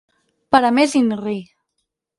[0.55, 1.39] Per a més «inri».